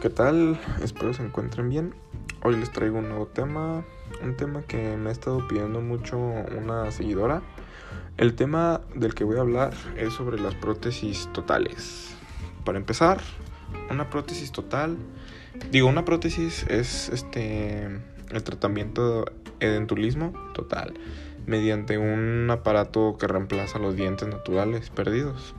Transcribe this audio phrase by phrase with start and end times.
[0.00, 0.58] ¿qué tal?
[0.82, 1.94] Espero se encuentren bien.
[2.42, 3.84] Hoy les traigo un nuevo tema,
[4.22, 7.42] un tema que me ha estado pidiendo mucho una seguidora.
[8.16, 12.14] El tema del que voy a hablar es sobre las prótesis totales.
[12.64, 13.20] Para empezar,
[13.90, 14.96] una prótesis total,
[15.70, 17.86] digo, una prótesis es este
[18.30, 19.24] el tratamiento
[19.60, 20.94] edentulismo total
[21.46, 25.54] mediante un aparato que reemplaza los dientes naturales perdidos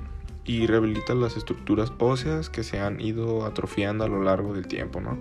[0.47, 5.01] y rehabilita las estructuras óseas que se han ido atrofiando a lo largo del tiempo,
[5.01, 5.17] ¿no?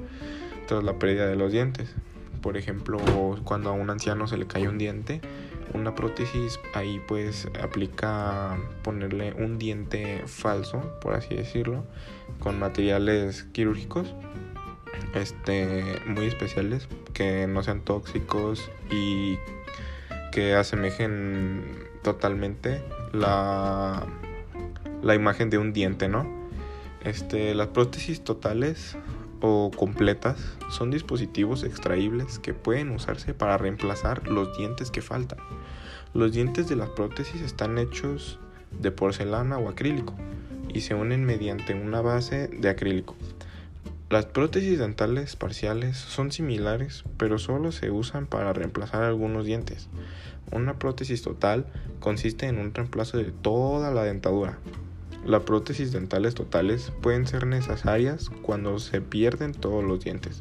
[0.66, 1.94] Tras la pérdida de los dientes.
[2.40, 2.98] Por ejemplo,
[3.44, 5.20] cuando a un anciano se le cae un diente,
[5.74, 11.84] una prótesis ahí pues aplica ponerle un diente falso, por así decirlo,
[12.38, 14.14] con materiales quirúrgicos
[15.14, 19.38] este muy especiales que no sean tóxicos y
[20.30, 21.64] que asemejen
[22.02, 24.06] totalmente la
[25.06, 26.26] la imagen de un diente, ¿no?
[27.04, 28.96] Este, las prótesis totales
[29.40, 35.38] o completas son dispositivos extraíbles que pueden usarse para reemplazar los dientes que faltan.
[36.12, 38.40] Los dientes de las prótesis están hechos
[38.80, 40.14] de porcelana o acrílico
[40.74, 43.14] y se unen mediante una base de acrílico.
[44.10, 49.88] Las prótesis dentales parciales son similares, pero solo se usan para reemplazar algunos dientes.
[50.50, 51.66] Una prótesis total
[52.00, 54.58] consiste en un reemplazo de toda la dentadura,
[55.26, 60.40] las prótesis dentales totales pueden ser necesarias cuando se pierden todos los dientes.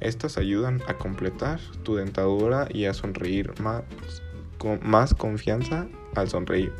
[0.00, 3.84] Estas ayudan a completar tu dentadura y a sonreír más
[4.58, 6.72] con más confianza al sonreír.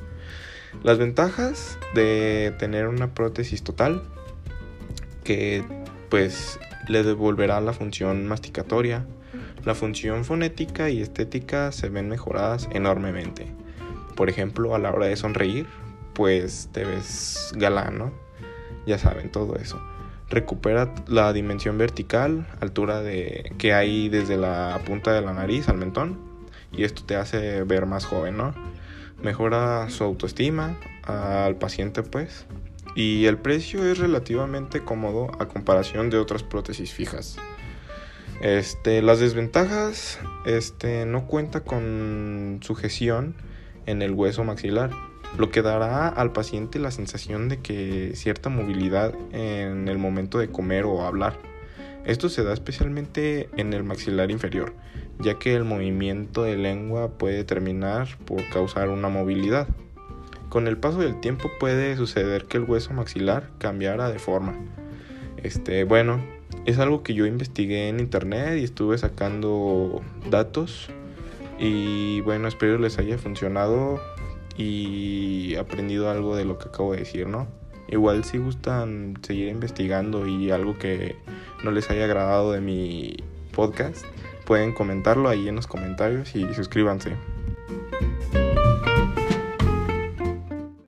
[0.83, 4.03] Las ventajas de tener una prótesis total
[5.23, 5.65] que
[6.09, 9.07] pues le devolverá la función masticatoria,
[9.65, 13.47] la función fonética y estética se ven mejoradas enormemente.
[14.17, 15.67] Por ejemplo, a la hora de sonreír,
[16.15, 18.13] pues te ves galán, ¿no?
[18.87, 19.81] Ya saben, todo eso.
[20.31, 25.77] Recupera la dimensión vertical, altura de que hay desde la punta de la nariz al
[25.77, 26.19] mentón,
[26.73, 28.55] y esto te hace ver más joven, ¿no?
[29.23, 32.47] Mejora su autoestima al paciente, pues.
[32.97, 37.37] Y el precio es relativamente cómodo a comparación de otras prótesis fijas.
[38.41, 43.37] Este, las desventajas, este, no cuenta con sujeción
[43.87, 44.91] en el hueso maxilar
[45.37, 50.49] lo que dará al paciente la sensación de que cierta movilidad en el momento de
[50.49, 51.39] comer o hablar.
[52.05, 54.75] Esto se da especialmente en el maxilar inferior,
[55.19, 59.69] ya que el movimiento de lengua puede terminar por causar una movilidad.
[60.51, 64.55] Con el paso del tiempo puede suceder que el hueso maxilar cambiara de forma.
[65.43, 66.23] Este, bueno,
[66.67, 70.91] es algo que yo investigué en internet y estuve sacando datos
[71.59, 74.01] y bueno, espero les haya funcionado
[74.57, 77.47] y aprendido algo de lo que acabo de decir, ¿no?
[77.89, 81.17] Igual si gustan seguir investigando y algo que
[81.63, 83.17] no les haya agradado de mi
[83.53, 84.05] podcast,
[84.47, 87.17] pueden comentarlo ahí en los comentarios y suscríbanse.